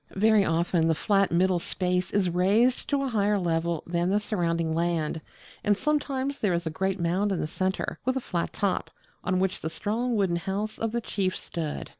[0.15, 4.73] Very often the flat middle space is raised to a higher level than the surrounding
[4.73, 5.21] land,
[5.63, 8.89] and sometimes there is a great mound in the centre, with a flat top,
[9.23, 11.87] on which the strong wooden house of the chief stood.